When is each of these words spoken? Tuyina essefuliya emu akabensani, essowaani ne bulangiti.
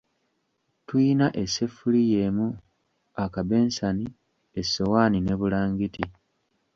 Tuyina 0.87 1.27
essefuliya 1.43 2.17
emu 2.27 2.47
akabensani, 3.23 4.05
essowaani 4.59 5.19
ne 5.21 5.33
bulangiti. 5.39 6.03